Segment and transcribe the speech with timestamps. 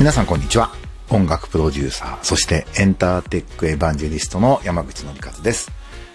[0.00, 0.72] 皆さんこんにちは。
[1.10, 5.70] 音楽プロデューサー、そしてエンターテックエヴァンジェリストの山口のりかずです。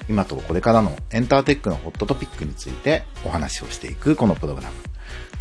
[0.10, 4.76] 今とこれからのエンターテックのホットトピックについてお話をしていくこのプログラム。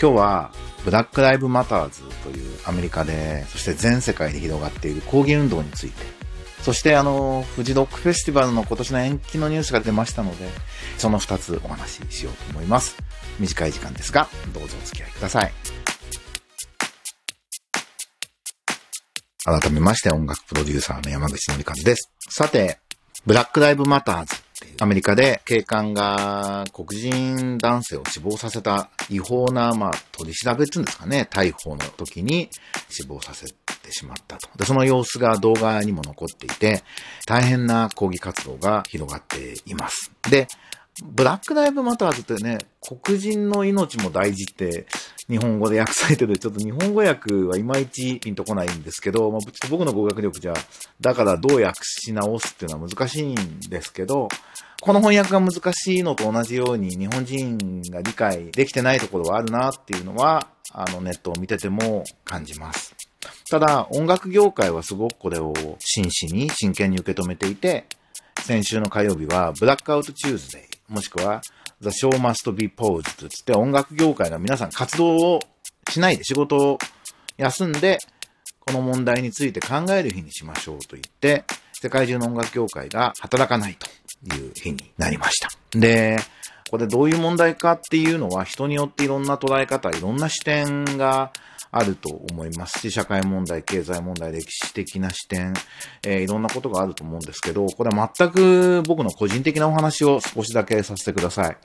[0.00, 0.52] 今日は
[0.84, 6.04] ブラックライブマターズというアメリカで、そして全世界で広がっている抗議運動について、
[6.62, 10.48] そしてあの、フジロックフェスティバルの今年の延期のニュースが出ましたので、
[10.96, 12.96] その2つお話ししようと思います。
[13.40, 15.52] 短い時間ですが、どうぞお付き合いください。
[19.44, 22.12] 改めまして音楽プロデューサーの山口のりかずです。
[22.28, 22.78] さて、
[23.26, 32.50] ブラックライブマターズっていうアメリカで警官が黒人男性を死亡させた違法な、まあ、取り調べっていうんですかね、逮捕の時に
[32.88, 33.46] 死亡させ
[33.82, 34.48] てしまったと。
[34.56, 36.82] で、その様子が動画にも残っていて、
[37.26, 40.12] 大変な抗議活動が広がっています。
[40.30, 40.48] で、
[41.00, 44.86] ブラックライブマターズってね、黒人の命も大事って
[45.28, 50.54] 日本語で訳されてる、ちょっと日本語訳はいまいちピンとこないんですけど、まあ、ちょっと僕の語学力じゃ、
[51.00, 54.28] だからどう訳し直すっていうのは難しいんですけど、
[54.82, 62.94] この翻訳が難しいのと同じように日本人が理解できてないところはあるなっていうのは、あのネットを見てても感じます。
[63.48, 67.86] ただ、音楽業界はすごくこれを真摯に真剣に受け止めていて、
[68.40, 71.40] 先週の火曜日はブラックアウトチューズデイ、もしくは
[71.80, 75.40] The Show Must Be Paused とつって音楽業界の皆さん活動を
[75.90, 76.78] しないで仕事を
[77.38, 77.98] 休んで、
[78.60, 85.48] この問題について考える日にしましょうと言って、世界中の音楽業界が働かないという日になりました。
[85.72, 86.18] で、
[86.72, 91.30] これどういう問題かっていうのは人によっていろんな捉え方、いろんな視点が
[91.70, 95.52] あると思いますし、社会問題、経済問題、歴史的な視点、
[96.02, 101.56] えーいろんなことがあると思うんですけど、これは全く僕の個人的なお話を少しだけさせてください。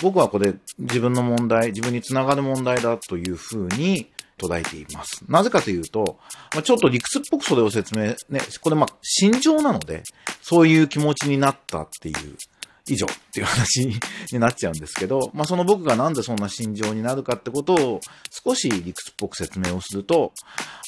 [0.00, 5.22] 僕はこれ自分の問題、自分につながる問題だというふうに捉えています。
[5.28, 6.18] なぜかというと、
[6.54, 10.02] まあ、ちょっと理屈っぽくそれを説明、ね、これまあ心情なので、
[10.40, 12.14] そういう気持ちになったっていう
[12.88, 13.86] 以上っていう話
[14.32, 20.32] になっちゃうんですけど、まあその僕がなんでそんな心情になるかってことを少し理屈っぽく説明をすると、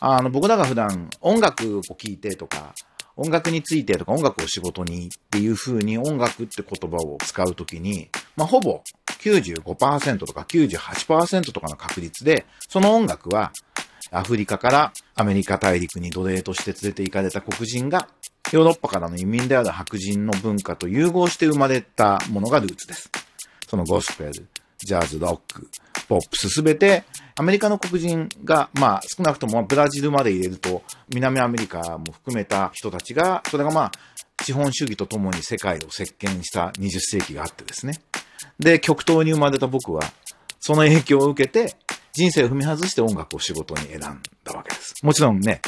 [0.01, 2.75] あの僕らが普段音楽を聴いてとか、
[3.17, 8.83] 音楽についてとか音楽を仕事にっていう風に音楽って言葉を使うときに、まあほぼ
[9.21, 13.53] 95%とか98%とかの確率で、その音楽は
[14.13, 18.09] アフリカからアメリカ大陸に奴隷として連れて行かれた黒人が
[18.53, 23.11] ヨーロッパからの移民である白人の文化と融合して生まれたものがルーツです。
[23.69, 24.33] そのゴスペル、
[24.79, 25.69] ジャズ、ロック、
[26.09, 27.05] ポップスすべて
[27.37, 33.93] アメリカの黒人が、まあ少なくともブラジルまで入れると南アメリカも含めた人たちが、それがまあ
[34.43, 38.01] 資本主義とともに世界を席巻した20世紀があってですね。
[38.59, 40.03] で、極東に生まれた僕は、
[40.59, 41.77] その影響を受けて、
[42.13, 44.95] 人生を踏み外して音楽を仕事に選んだわけです。
[45.05, 45.61] もちろんね、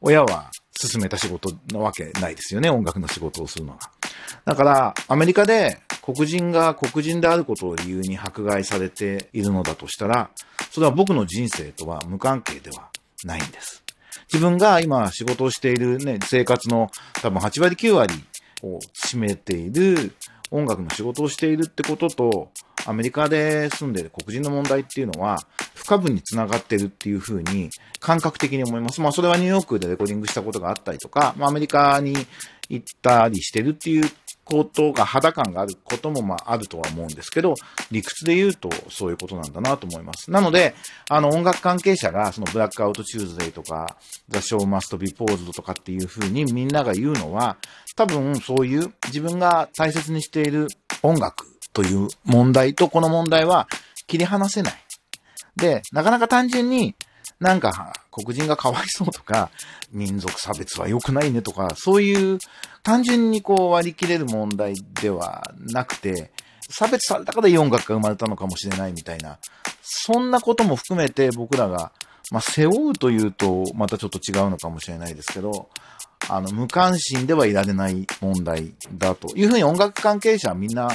[0.00, 3.80] 親は進めた仕事なわけないですよね、音楽の仕事をするのが。
[4.44, 10.30] だから、アメリカで黒人が黒人であることを理由に迫害されているのだとしたら、
[10.70, 12.90] それは僕の人生とは無関係では
[13.24, 13.82] ないんです。
[14.32, 16.90] 自分が今仕事をしているね、生活の
[17.22, 18.14] 多分8割9割
[18.62, 20.12] を占めている
[20.50, 22.52] 音楽の仕事をしているってことと、
[22.86, 25.38] アメリカで住んでる黒人の問題っていうのは、
[25.74, 29.00] 不可分につながってるっていうふうに感覚的に思います。
[29.00, 32.14] まあそれはニューヨークでレコーディングしたことがあったりとか、まあアメリカに
[32.68, 34.10] 行ったりしてるっていう
[34.44, 37.54] ことが肌感があることもまああるとは思うんですけど、
[37.90, 40.30] 理屈で言うとそういうことなんだなと思います。
[40.30, 40.74] なので、
[41.08, 47.58] あの音楽関係者がそのブラックアウトチューズデイとか、ザ・ショー・マスト・ビ・ポーズドとかっていうふうにみんなが言うのは、
[47.96, 50.68] 多分そういう自分が大切にしている
[51.02, 53.68] 音楽という問題とこの問題は
[54.06, 54.74] 切り離せない。
[55.56, 56.94] で、なかなか単純に
[57.40, 59.50] なんか黒人がかわいそうとか、
[59.92, 62.38] 民族差別は良くないねとか、そういう
[62.82, 66.32] 単純にこう割り切れる問題ではなくて、
[66.70, 69.38] 差別されたからいい音楽が生まれたのかもしれないみたいな、
[69.82, 71.92] そんなことも含めて僕らが、
[72.30, 75.70] まあ、背負うというとまたちょっと違うのかもしれないですけど、
[76.28, 80.88] あの、無関心ではいられない問題だというふうに音楽関係者はみんな、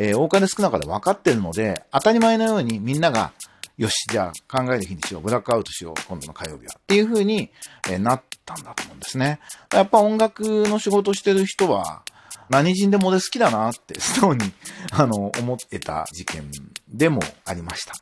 [0.00, 3.32] えー多かれ少なかれ分かってるので、当たり前のようにみんなが、
[3.76, 6.76] よし、じゃあ考える日にしよう、ブラックアウトしよう、今度の火曜日は。
[6.78, 7.50] っていう風に、
[7.90, 9.40] えーなったんだと思うんですね。
[9.74, 12.02] やっぱ音楽の仕事してる人は、
[12.48, 14.52] 何人でも俺好きだなって、素直に、
[14.92, 16.50] あの、思ってた事件
[16.88, 17.94] でもありました。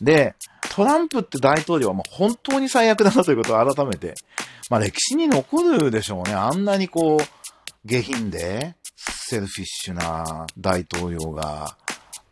[0.00, 0.34] で、
[0.70, 4.14] トランプって大統領はもう本当に最悪だなということを改めて、
[4.70, 6.34] まあ歴史に残るでしょうね。
[6.34, 7.24] あんなにこう、
[7.84, 8.74] 下品で、
[9.28, 11.76] セルフィッシュな大統領が、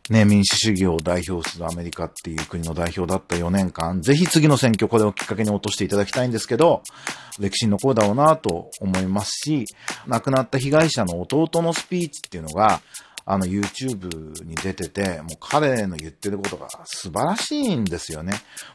[0.09, 6.83] ね、民主主義を代表するアメリカっていう国の代表だった4年間、ぜひ次の選挙これをきっかけに落としていただきたいんですけど、
[7.39, 9.65] 歴史に残るだろうなと思いますし、
[10.07, 12.81] 亡くなった被害者の弟のスピーチっていうのが、
[13.25, 18.33] あの YouTube に出てて、もう彼の言ってることが素晴らしいんですよね。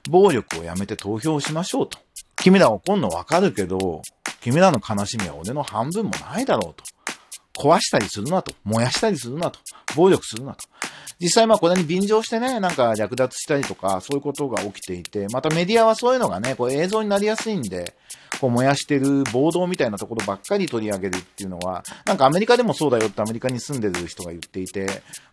[0.09, 1.99] 暴力をやめて投票しましょうと。
[2.37, 4.03] 君ら怒んのわかるけど、
[4.41, 6.85] 君らの悲しみは俺の半分もないだろうと。
[7.57, 8.55] 壊したりするなと。
[8.65, 9.59] 燃やしたりするなと。
[9.95, 10.69] 暴力するなと。
[11.19, 17.95] 実際まあこれに便乗してね、なんか略奪したりとか、そういうことが起きていて、またメディアはそういうのがね、これ映像になりやすいんで、
[18.39, 24.93] こう燃やしてる暴動みたいなところばっかり取り上げるっていうのは、なんかアメリカでもそうだよってアメリカに住んでる人が言っていて、ま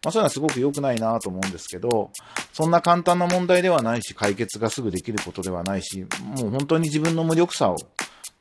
[0.09, 2.11] あそういうのはすごく良くないなと思うんですけど、
[2.53, 7.75] そんな簡単な問題ではないし、解決がすぐできることではないし、もう本当に自分の無力さを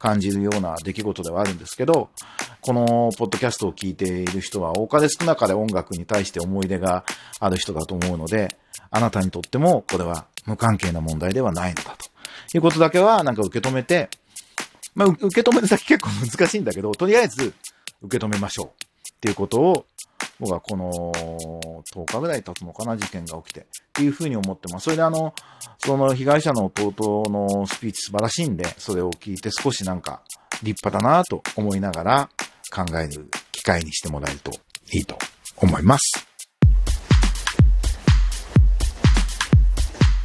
[0.03, 2.11] 感じるような出来事ではあるんですけど、
[2.61, 7.05] このポッドキャストを聞いている人は多かれ少なかれ音楽に対して思い出が
[7.39, 8.57] ある人だと思うので、
[8.91, 14.11] あなたにとってもこれは無関係な問題ではないのだということだけはなんか受け止めて、
[14.97, 17.55] まあ、受け止める先結構難しいんだけど、とりあえず
[18.03, 18.71] 受け止めましょうっ
[19.21, 19.87] ていうことを
[20.43, 21.13] 僕はこの
[21.95, 23.61] 10日ぐらい経つのかな、事件が起きて。
[23.61, 24.85] っていうふうに思ってます。
[24.85, 25.33] それであの、
[25.79, 30.21] その被害者の弟のスピーチ素晴らしいんで、それを聞いて少しなんか
[30.65, 32.29] 立派だなと思いながら
[32.75, 34.51] 考える機会にしてもらえると
[34.91, 35.17] いいと
[35.59, 36.27] 思います。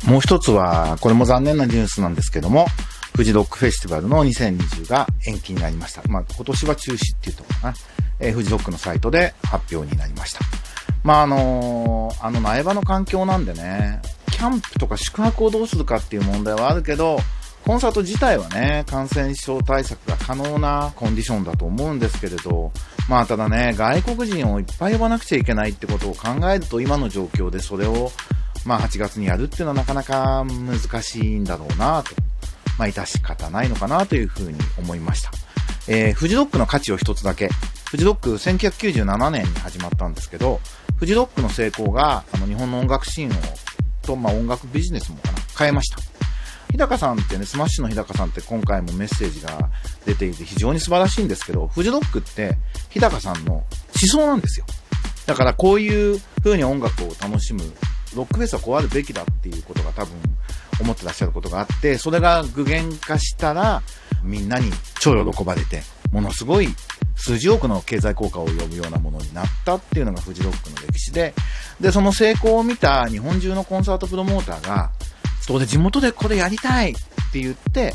[0.07, 2.65] もう一つは、これも残念なニュースなんですけども、
[3.13, 6.01] 富士ロックフェスティバルの2020が延期になりました。
[6.07, 7.73] まあ、今年は中止っていうところかな。
[8.19, 10.39] えー、富士ロックのサイトで発表になりました。
[11.03, 17.19] まあ、あのー、あの苗場の環境なんでね、キャンプとか宿泊をどうするかっていう問題はあるけど、
[17.65, 22.71] コンサート自体はね、感染症対策が可能なコンディションだと思うんですけれど、
[23.09, 28.11] まあただね、外国人をいっぱい呼ばなくちゃいけないってことを考えると今の状況でそれを、
[28.65, 32.11] まあ8月にやるっていうのはなかなか難しいんだろうなと、
[32.77, 35.31] まあ致し方ないのかなというふうに思いました。
[35.89, 37.49] えー、フジロックの価値を一つだけ。
[37.89, 40.59] フジロック1997年に始まったんですけど、
[40.97, 43.33] フジロックの成功が、あの日本の音楽シーンを、
[44.01, 45.99] と、まあ音楽ビジネスもかな、変えました。
[46.69, 49.69] 日高さんってね、スマッシュの日高さんって今回もメッセージが
[50.05, 52.57] 出ていて非常に素晴らしいんですけど、フジロックって
[52.89, 54.65] 日高さんの思想なんですよ。
[55.25, 57.61] だからこういう風に音楽を楽しむ、
[58.15, 60.13] ロックフェスはこうあるべきだっていうことが多分
[60.81, 63.81] 思ってらっしゃることがあって、それが具現化したら
[64.23, 66.67] みんなに超喜ばれて、ものすごい
[67.17, 71.33] 数十億の経済効果を呼ぶようなものになったっていうのがフジロックの歴史で、
[71.81, 74.91] で、その成功を見た日本中のコンサートプロモーターが、
[75.41, 76.93] そこで地元でこれやりたいっ
[77.31, 77.93] て言って、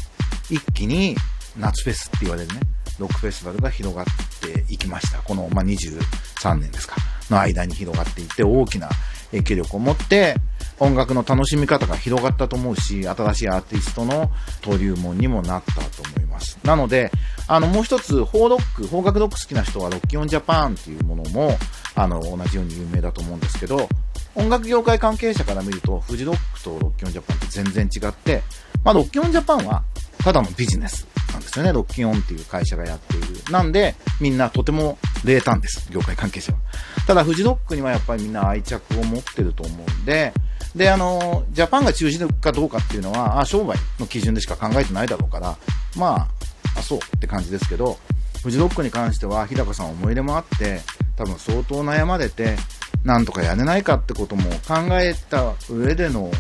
[0.51, 1.17] 一気に
[1.57, 2.61] 夏フェスって言われるね、
[2.99, 4.05] ロックフェスティバルが広がっ
[4.41, 5.19] ていきました。
[5.19, 6.97] この、まあ、23年ですか、
[7.31, 8.89] の間に広がっていって、大きな
[9.31, 10.37] 影響力を持って、
[10.82, 14.31] 音楽の楽しみ方が広がったと思うし、新しいアーティストの
[14.62, 16.58] 登竜門にもなったと思います。
[16.64, 17.12] なので、
[17.46, 21.56] あの、もう一つ、フォーロック、邦楽ロック好きな人はロッキオンジャパンっていうものも、
[21.94, 23.88] あの、同じように有名だと思うんですけど、
[24.34, 28.43] 音楽業界関係者から見ると、フジロックとロッキオンジャパンって全然違って、
[28.82, 29.85] まあ、ロッキオンジャパンは、
[30.19, 31.73] ただのビジネスなんですよね。
[31.73, 33.26] ロッキオンっていう会社がやっている。
[33.52, 35.90] なんで、みんなとても冷淡です。
[35.93, 36.58] 業界関係者は。
[37.06, 40.32] ただ、フジロックにはやっぱりみんな愛着を持ってると思うんで、
[40.75, 45.57] で、あの、ジャパンが中止かどうかっていうのは、あ、商売の基準でしか考えてないだろうから、
[45.97, 46.29] ま
[46.75, 47.99] あ、あ、そうって感じですけど、
[48.43, 50.81] フジロックに関しては、日高さん思い入れもあって、
[51.17, 52.57] 多分相当悩まれて、
[53.05, 56.31] なんとかやれないかってことも考えた上での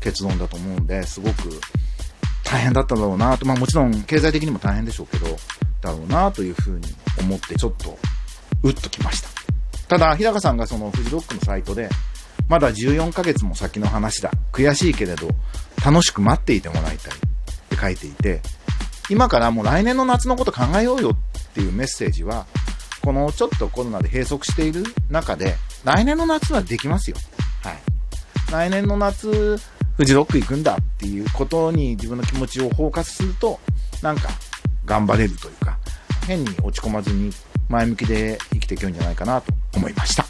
[0.00, 1.60] 結論だと思うんで、すごく
[2.44, 5.36] 大変だっただろうなと、まあもちろん経済的にも大変でしょうけど、
[5.80, 6.86] だろうなというふうに
[7.18, 7.98] 思ってちょっと、
[8.62, 9.28] うっときました。
[9.88, 11.88] ただ、日高さんがそのフジロックのサイトで、
[12.48, 14.30] まだ14ヶ月も先の話だ。
[14.52, 15.28] 悔しいけれど、
[15.84, 16.98] 楽しく待っていてもらいたいっ
[17.70, 18.40] て書いていて、
[19.10, 21.16] 今からもう来年の夏のこと考えようよっ
[21.54, 22.46] ていうメッセージは、
[23.02, 27.16] このちょっとコロナで閉塞している中で、来年の夏はできますよ。
[27.62, 27.78] はい。
[28.50, 29.58] 来年の夏、
[29.96, 33.60] フジロック行くんだっていうことに自分の気持ちをフォーカスすると、
[34.02, 34.30] なんか
[34.84, 35.78] 頑張れるというか、
[36.26, 37.32] 変に落ち込まずに
[37.68, 40.21] 前向きで生きていけるんじゃないかなと思いました。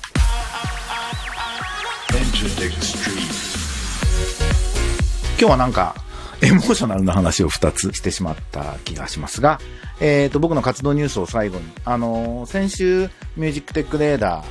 [2.43, 2.51] 今
[5.39, 5.95] 日はなんか
[6.43, 9.61] エモーショナルな話を2つしてしまった気がしますが、
[10.01, 14.47] えっ、ー、と、僕の活動ニュースを最後に、あのー、先週、ミュージックテックレーダー、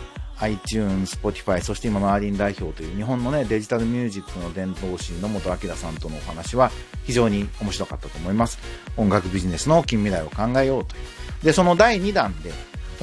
[0.46, 6.72] iTunes、Spotify、そして今のアーリン代表という日本のね、デジタルミュージックの伝道師の本明さんとのお話は
[7.04, 8.58] 非常に面白かったと思います。
[8.96, 11.02] 音楽ビジネスの近未来を考えようという。
[11.44, 12.54] で、その第2弾で、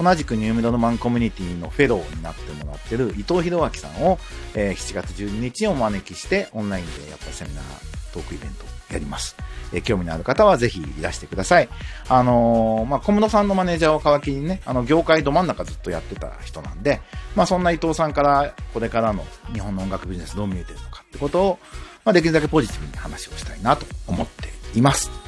[0.02, 4.18] 同じくニューメドのマンコミュニティのフェローになってもらってる伊藤博明さんを、
[4.54, 7.64] えー、7月12日にお招きしてオンラインでやっぱセミナー
[8.12, 9.36] トークイベントやります。
[9.72, 11.68] えー、興味のある方はぜひいらしてください。
[12.08, 17.00] あのー、まあ、小室さんのマネージャーを皮切りにね、あの、業界ど真ん中ずっとやってた人なんで、
[17.36, 21.58] まあ、そんな伊藤さんからこれからの日本の音楽ビジネスどう見えてるのかってことを、
[22.04, 25.27] まあ、できるだけポジティブに話をしたいなと思っています。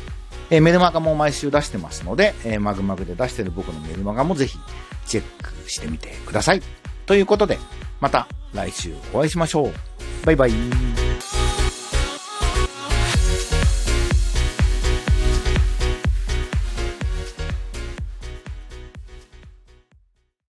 [0.50, 4.58] えー、メルマガも毎週出してますので、えー、マグマグで出してる僕のメルマガもぜひ
[5.06, 6.62] チェックしてみてください。
[7.06, 7.58] ということで、
[8.00, 9.72] また来週お会いしましょう。
[10.24, 10.99] バイバイ。